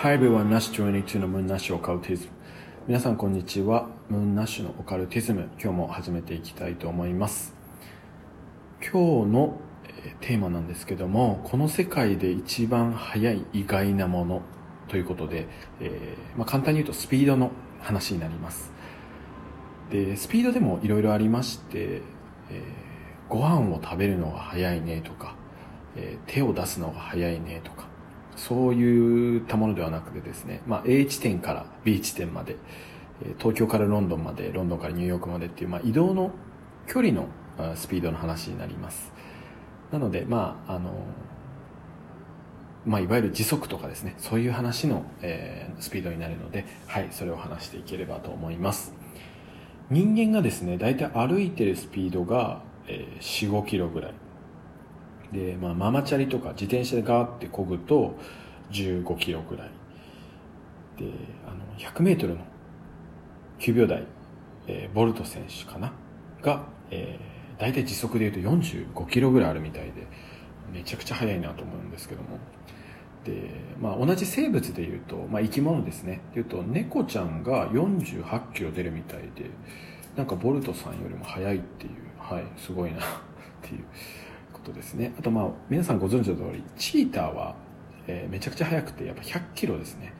[0.00, 2.30] Hi everyone, Nash 22のムーンナッシュオカルティズム。
[2.86, 3.88] 皆さんこんにちは。
[4.08, 5.48] ムーンナッシュのオカルティズム。
[5.60, 7.52] 今日も始めていきたいと思います。
[8.80, 9.60] 今日の
[10.20, 14.42] テーマなんですけども、この世界で一番速い意外なもの
[14.86, 15.48] ということで、
[15.80, 18.70] えー、まあ、簡単に言うとスピードの話になります。
[19.90, 22.02] で、スピードでもいろいろありまして、
[22.50, 25.34] えー、ご飯を食べるのが早いねとか、
[25.96, 27.87] えー、手を出すのが早いねとか、
[28.38, 32.56] そういったものではなくてですね、まあ、A 地点から B 地点まで、
[33.38, 36.30] 東京からロンドンまで、ロンドンからニューヨークまでっていう、まあ、移動の
[36.86, 37.26] 距離の
[37.74, 39.12] スピードの話になります。
[39.90, 40.92] なので、まあ、あの、
[42.86, 48.94] まあ、いわゆる時速とかですね、そういう話の、えー、スピードになるので、はい、それを話していければと思います。
[49.90, 54.14] 人間がですね、大体歩いてるスピードが、えー、4、5キロぐらい。
[55.32, 58.14] で、まあ、ママチャリとか自転車でガーって漕ぐと
[58.70, 59.70] 15キロぐらい。
[60.98, 61.12] で、
[61.46, 62.44] あの、100メートルの
[63.58, 64.06] 9秒台、
[64.66, 65.92] えー、ボルト選手かな？
[66.42, 70.06] が、えー、大体時速で言うと45キロぐらいあるみたいで、
[70.72, 72.38] めちゃくちゃ速いなと思うんですけども。
[73.24, 73.50] で、
[73.80, 76.20] まあ、同じ生物で言うと、まあ、生き物ですね。
[76.34, 79.50] で言うと、猫ちゃんが48キロ出るみたいで、
[80.16, 83.00] なんかボルトさんよりも速いっていう、はい、すごいなっ
[83.62, 83.84] ていう。
[84.68, 85.14] ことですね。
[85.18, 87.56] あとまあ皆さんご存知の通りチーターは、
[88.06, 90.12] えー、めちゃくちゃ速くてやっぱ100キロですね。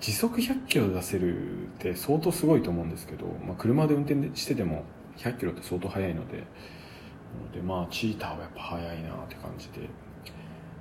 [0.00, 4.84] 時速100キロ出せるって相当すごいと思うんですけど、まあ、車で運転してても
[5.18, 6.44] 100キロって相当速いので
[7.54, 9.88] でまあチーターはやっぱ速いなって感じで。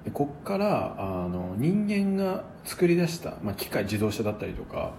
[0.03, 4.93] でこっからあの人間が作り出した、まあ、機械自動車だったりとか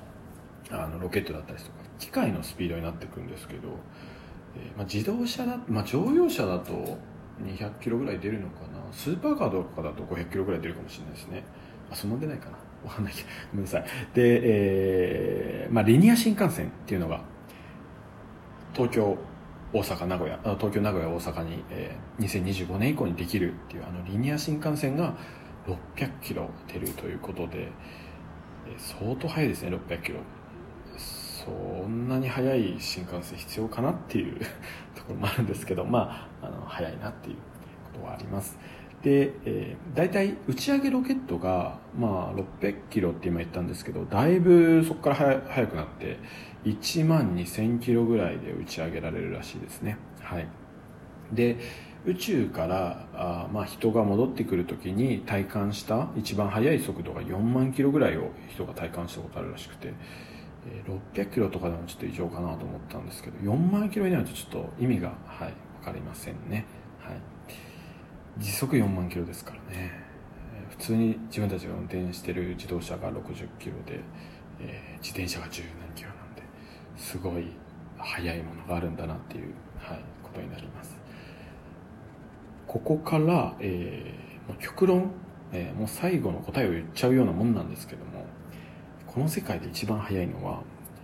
[0.68, 3.68] あのロケットだったりとか機械のスピードになっていくんですけど、
[4.56, 6.98] えーまあ、自動車だ、まあ、乗用車だと
[7.42, 8.92] 200キロぐらい出るのかな？
[8.92, 11.44] スーパーカーとかだと500キロぐらい出るかもしれないですね。
[11.90, 12.56] あそんな出ないかな？
[12.84, 13.28] わかんないけど。
[13.52, 13.82] ごめんなさい。
[14.14, 17.20] で、えーまあ、リニア新幹線っていうのが
[18.74, 19.16] 東京
[19.72, 25.14] 大阪名古屋東京名古屋大阪に、えー、2025年以降にできるっていうあのリニア新幹線が
[25.66, 27.70] 600キロ出るということで、え、
[28.78, 30.18] 相当速いですね600キロ。
[31.46, 31.52] そ
[31.88, 34.38] んなに速い新幹線必要かなっていう
[34.96, 37.36] ところもあるんですけどまああの速いなっていう
[37.92, 38.58] ことはあります。
[39.02, 46.18] で、えー、大体打ち上げロケットが、まあ、600キロって今言ったんですけどだいぶそこから速くなって
[46.64, 49.98] 1万2000キロぐらいで打ち上げられるらしいですね。
[50.20, 50.48] はい。
[51.32, 51.56] で
[52.04, 59.92] 宇宙からあ、まあ、人が戻ってくる時に体感した一番速い速度が4万キロぐらいを人が体感したことあるらしくて
[61.14, 66.66] 600キロとかでもちょっと異常かなと思ったんですけど4万キロになるとちょっと意味が、はい、分かりませんね、
[67.00, 67.20] はい、
[68.38, 70.06] 時速4万キロですからね。
[70.70, 74.00] 普通に自分たちが運転してる自動車が60キロで、
[74.60, 76.42] えー、自転車が10何キロなんで
[76.96, 77.46] すごい
[77.96, 80.96] 速いものがあるんだなっていう、はい、ことになります。
[82.66, 85.12] ここから、えー、極論、
[85.52, 88.15] えー、もう最後の答えを言っちゃうようなもんなんですけども
[89.16, 90.60] この世界で一番速いのは、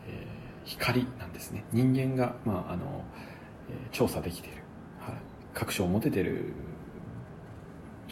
[0.06, 1.64] えー、光なんですね。
[1.72, 3.02] 人間が、まああの
[3.70, 4.58] えー、調査できている、
[5.00, 5.14] はい、
[5.54, 6.52] 確証を持ててる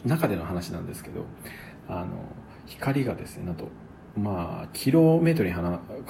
[0.07, 1.27] 中での話なんですけど
[1.87, 2.07] あの
[2.65, 3.69] 光がですねなんと
[4.17, 5.55] まあキロメートルに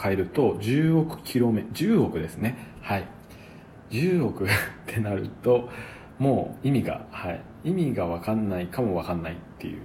[0.01, 2.59] 変えると10億キロメ10億ですね。
[2.83, 3.09] はい。
[3.91, 4.49] 10億 っ
[4.87, 5.69] てなると
[6.21, 9.81] もう意味が、はい、意味が分かんないかも分かんないっていう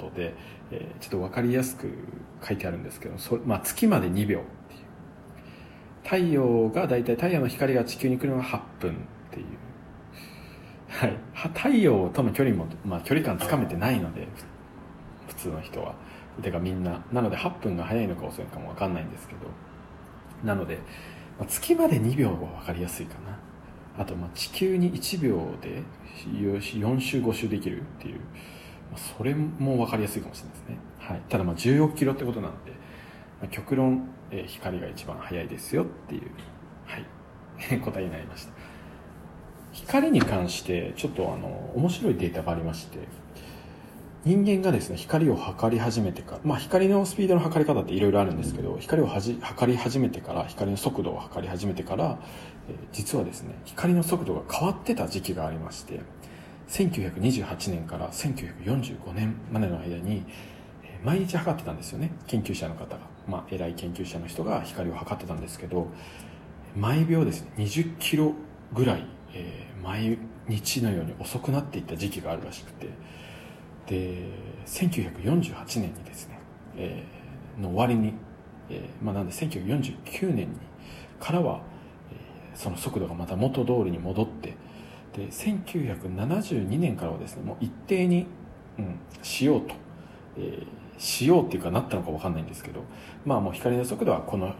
[0.00, 0.34] ことで、
[0.70, 1.88] えー、ちょっと分かりやすく
[2.46, 4.80] 書いてあるんですけどそ、まあ、月まで2秒っていう。
[6.02, 8.94] 太陽が大体太陽の光が地球に来るのが8分っ
[9.30, 9.46] ていう、
[10.88, 11.18] はい、
[11.54, 14.26] 太陽との距離も、まあ、距離感つかめてないので
[15.28, 15.94] 普通の人は。
[16.42, 19.40] てかみんななので8分が早いのか遅いのかも分かんないんですけど。
[20.42, 20.76] なので、
[21.38, 23.38] まあ、月まで2秒は分かりやすいかな。
[23.98, 25.82] あとまあ地球に1秒で
[26.32, 28.20] 4周5周できるっていう。
[28.96, 32.72] それも分かりやすいかもしれないですね、はい、ただまあ1 6キロってことなんで、
[33.40, 36.30] まあ、極論、えー、光が一番速いですよっていう、
[36.86, 38.52] はい、 答えになりました。
[39.72, 42.98] 光に関してちょっとあの面白いデータがありまして
[44.24, 52.18] 人間がですね光を測り始めてから、まあ、光のスピードの測り方っていろいろあるんですけど光をはじ測り始めてから光の速度を測り始めてから、
[52.68, 56.00] えー、実はですね光の速度が変わってた時期がありまして
[56.70, 60.24] 1928年から1945年までの間に
[61.04, 62.12] 毎日測ってたんですよね。
[62.26, 65.88] 研究者の方が、まあ、偉い研究者の人が光を測ってたんですけど
[66.76, 68.34] 毎秒ですね20キロ
[68.72, 72.88] ぐらい、えー、毎日のように遅くなっていった時期があるらしくて。
[73.86, 74.22] で
[74.66, 76.40] 1948年にですね
[76.76, 78.14] えー、の終わりに、
[78.68, 80.56] えーまあ、なんで1949年に
[81.18, 81.60] からは、
[82.10, 84.56] えー、その速度がまた元通りに戻って
[85.16, 88.26] で1972年からはですねもう一定に、
[88.78, 89.74] うん、しようと、
[90.38, 92.82] えー、しようっていうかなったのか分かんないんですけど
[93.24, 94.54] まあもう光の速度はこの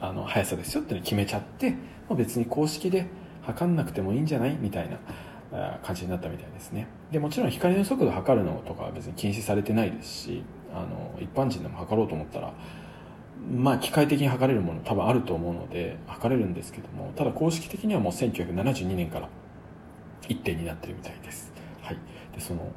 [0.00, 1.76] あの速さですよっていうのを決めちゃっても
[2.10, 3.06] う別に公式で
[3.42, 4.56] 測んなくてもいいんじゃない？
[4.60, 6.86] みたいな感じになったみたいですね。
[7.10, 10.42] でもちろん光の速度測るのとかは別に禁止されてないですし
[10.72, 12.52] あの一般人でも測ろうと思ったら
[13.50, 19.28] まあ機械的に測れるもの多分あると思うので測れるんですけどもただ公式的にはもう1972年から
[20.28, 21.52] 一定になってるみたいです、
[21.82, 21.98] はい、
[22.34, 22.72] でその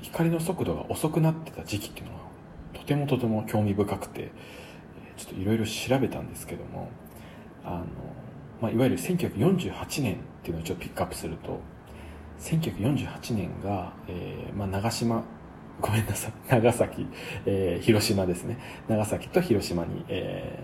[0.00, 2.20] 光の速度が遅くなってた時期っていうのは
[2.74, 4.32] とてもとても興味深くて
[5.16, 6.90] ちょっといろいろ調べたんですけども
[7.64, 7.84] あの、
[8.60, 11.60] まあ、いわゆる1948年っていうのをちょっとピックアップすると
[12.40, 15.22] 1948年が、えーまあ、長島
[15.80, 17.06] ごめんなさい 長崎、
[17.46, 18.58] えー、広島ですね。
[18.88, 20.58] 長崎と広島に、え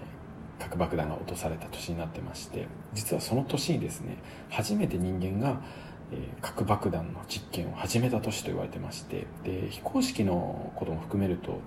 [0.58, 4.18] ー、核爆弾が落とされた年になってまして実はその年にですね
[4.50, 5.60] 初めて人間が、
[6.40, 11.60] 核爆弾の実験を始めた年と言われてましてで非公式のことも含めると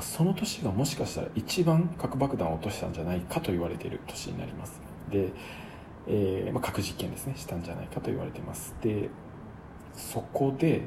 [0.00, 4.80] その年がもしかしたら一番核爆弾を落としたんじゃないかと言われている年になります。
[5.10, 5.30] で、
[6.06, 8.74] えーまあ、核実験ですねしたんじゃないかと言われてます。
[8.82, 9.08] で
[9.94, 10.86] そこで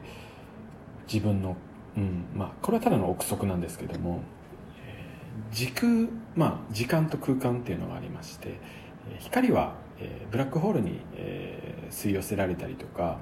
[1.12, 1.58] 自分の、
[1.98, 4.22] うんまあ、これはただの憶測なんですけども、
[5.52, 8.60] 時空、まあ、時間と空間っていうのがありまして
[9.18, 13.20] 光は、えー、ブラックホールに、えー、吸い寄せられたりとか、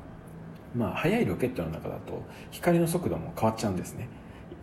[0.75, 4.09] まあ、速いロケットの中だと光の速度も変わっちゃうんですね。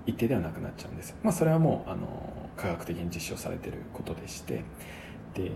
[0.06, 2.06] 一定ではなくなっちゃうんです、まあ、それはもうあの
[2.56, 4.62] 科学的に実証されてることでして。
[5.34, 5.50] で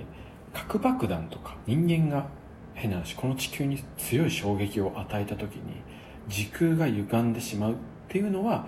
[0.52, 2.26] 核爆弾とか人間が
[2.75, 5.82] 変な話この地球に強い衝撃を与えた時に
[6.26, 7.75] 時空が歪んでしまうっ
[8.08, 8.66] ていうのは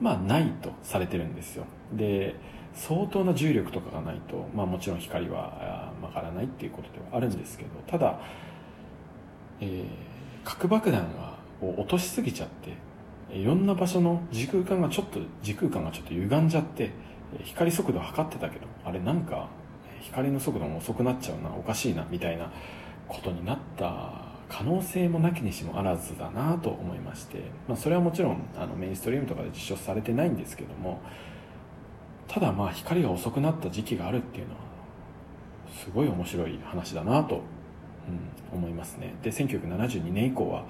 [0.00, 1.64] まあないとされてるんですよ。
[1.92, 2.34] で
[2.74, 8.18] 相当な重力とかがないと、まあ、もちろん光は曲がらないっていうことではあるんですけどただ、
[9.60, 9.86] えー、
[10.44, 11.06] 核爆弾
[11.60, 16.90] を落としすぎちゃっていろんな場所の時空間がちょっと時空間がちょっと歪んじゃって
[17.44, 19.48] 光速度を測ってたけどあれなんか
[20.00, 22.50] 光の速度も遅くなっちゃうなおかしいなみたいな
[23.08, 31.00] ことになった可能性もなきにしもあらずだなと思いまして、まあ、それはもちろんあのメインストリームとかで実証されてないんですけども
[32.28, 34.60] ただまあ光が遅くなった時期があるっていうのは
[35.72, 37.42] すごい面白い話だなと、
[38.52, 39.14] うん、思いますね。
[39.22, 40.64] で1972年以降は、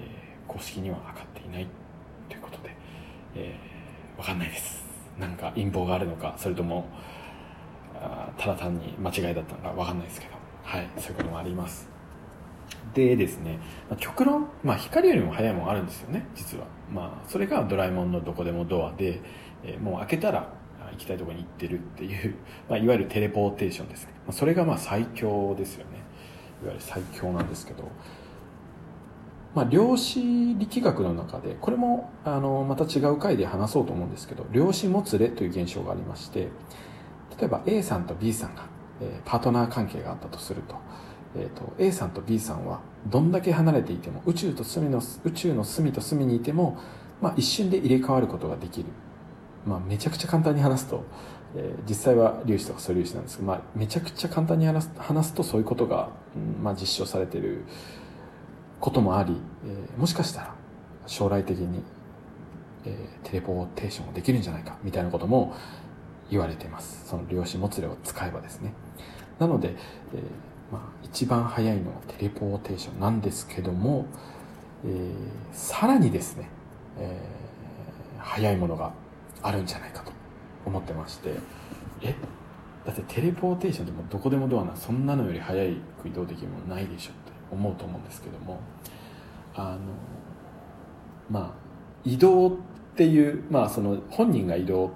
[0.00, 1.66] えー、公式には測っていない
[2.28, 2.76] ということで
[3.34, 4.84] えー、分かんないです。
[5.18, 6.86] なんか陰謀があるのかそれとも
[7.94, 10.38] あただ単に間違いだったのか分かんないですけど。
[10.62, 11.88] はいそういうこともあります。
[12.92, 13.58] でですね、
[13.88, 16.66] まあ、極論、まあ、光よりも速いもんあるんですよね実は。
[16.92, 19.20] まあそれがドラえもんのどこでもドアで、
[19.64, 20.52] えー、もう開けたら
[20.92, 22.34] 行きたいとこに行ってるっていう、
[22.68, 25.98] まあ、いわゆるテレポーテーションですね、ま、それがまあ最強ですよね。
[26.62, 27.84] いわゆる最強なんですけど。
[29.54, 36.48] まあ、量子力学の中でこれもあのまた違う回で話そうと思うんですけど量子もつれという現象がありまして
[37.38, 38.66] 例えば A さんと B さんが、
[39.00, 40.76] えー、パートナー関係があったとすると,、
[41.36, 46.78] えーと、A さんと B さんはどんだけ離れていても宇宙と隅の宇宙の隅と隅にいても、
[47.20, 48.86] まあ、一瞬で入れ替わることができる、
[49.68, 51.04] まあ、めちゃくちゃ簡単に話すと、
[51.56, 57.64] えー、実際は粒子とか素粒子なんですけど、まあ、めちゃくちゃ簡単に話す話すとそういうことが、うんまあ、実証されてる
[58.80, 60.54] こともあり、えー、もしかしたら
[61.06, 61.82] 将来的に、
[62.84, 65.54] えー、テレポーテーションもできるんじゃないかみたいなことも
[66.30, 67.08] 言われています。
[67.08, 68.72] その量子もつれを使えばですね。
[69.38, 69.78] なので、えー
[70.70, 74.06] まあ、一番早いのはテレポーテーションなんですけども、
[74.84, 75.12] えー、
[75.52, 76.50] さらにですね、
[76.98, 78.92] えー、早いものが
[79.42, 80.12] あるんじゃないかと
[80.66, 81.34] 思ってまして。
[82.02, 82.14] え？
[82.84, 85.62] だってテレポーテーションでもどこでもドアなそんなのより早
[86.02, 88.60] く移動できるものないでしょって思うと思うんですけども。
[89.54, 89.78] あの
[91.28, 91.50] まあ
[92.04, 92.52] 移動っ
[92.96, 94.90] ていうまあその本人が移動っ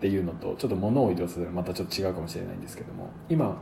[0.00, 3.10] ていうのとちょっと物を移動するのはまたちょっと違うかもしれないんですけども。
[3.28, 3.60] 今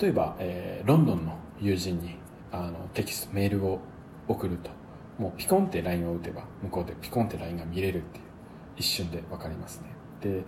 [0.00, 2.16] 例えば、えー、ロンドンの友人に
[2.50, 3.80] あのテキストメールを
[4.26, 4.79] 送ると。
[5.20, 8.24] もうピコンって LINE を打てば向こうでピコンって LINE が見れるっていう
[8.78, 9.90] 一瞬で分かりますね。
[10.22, 10.42] で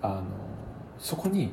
[0.00, 0.24] あの
[0.98, 1.52] そこに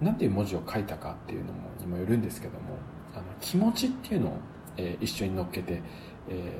[0.00, 2.78] 何ていう文字を書いたかっていうのもにもよるんですけども
[3.14, 4.36] あの気持ちっていうのを、
[4.78, 5.82] えー、一緒に乗っけて、
[6.30, 6.58] え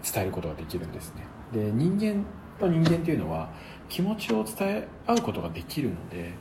[0.00, 1.24] ー、伝えることができるんですね。
[1.52, 2.24] で人間
[2.60, 3.50] と人間っていうのは
[3.88, 6.32] 気持ちを伝え合うことができるので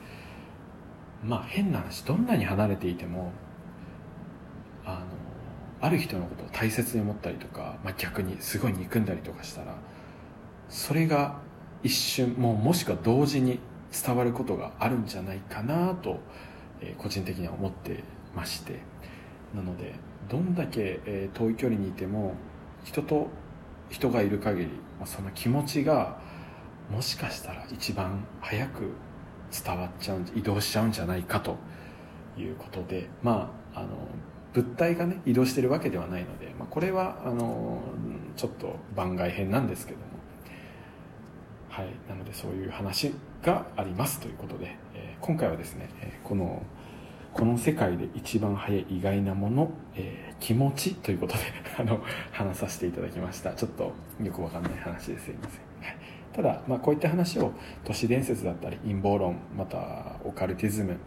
[1.24, 3.32] まあ変な話どんなに離れていても
[4.86, 5.27] あの
[5.80, 9.76] ある人のことを大切に思ったりとか、まあ、逆にすごい憎んだりとかしたら
[10.70, 11.40] それが
[11.84, 13.60] 一瞬もうもしくは同時に
[13.92, 16.20] 伝わることがあるんじゃないかなと、
[16.82, 18.04] えー、個人的には思って
[18.36, 18.80] まして。
[19.56, 19.94] なので
[20.30, 22.36] どんだけ、遠い距離にいても
[22.84, 23.28] 人と
[23.90, 24.68] 人がいる限り、
[25.00, 26.20] まあ、その気持ちが
[26.92, 28.92] もしかしたら一番早く
[29.66, 31.58] 伝わっちゃう移動しちゃうんじゃないかと
[32.38, 33.90] いうことでまああの
[34.54, 37.82] 物体がね移動してるわけではないので、まあ、これはあの
[38.36, 40.08] ちょっと番外編なんですけども。
[41.78, 43.14] はいなのでそういう話
[43.44, 45.90] がありますということで、えー、今回はですね
[46.24, 46.64] この
[47.34, 51.42] この世界で一番早い意外なもの、えー、気持ちということで
[51.78, 52.02] あの
[52.32, 53.54] 話させていただきました。
[53.54, 55.98] ちょっとよくわかんない話ですいません、はい、
[56.34, 57.52] ただ、まあ、こういった話を
[57.84, 60.98] 都市伝説だったり陰謀論またオカルティズム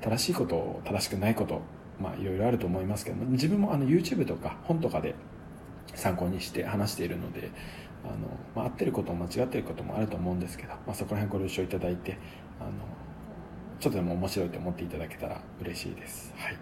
[0.00, 1.60] 正しいこと正しくないこと
[2.00, 5.14] まあいろいろあると思いますけども自分もあの YouTube とか本とかで
[5.94, 7.50] 参考にして話しているので
[8.04, 8.14] あの、
[8.54, 12.18] まあ、合ってることも間違ってることもあると思うんですけど、まあ、そこら辺ご了承いただいて
[12.60, 12.70] あの
[13.80, 16.32] ちょっとでも面白いと思っていただけたら嬉しいです。
[16.36, 16.56] はい。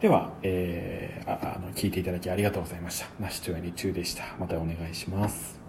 [0.00, 3.06] では、えー、ああの聞いていただきありがとうございました。
[3.20, 4.24] ナッシュ22でした。
[4.38, 5.63] またお願いします。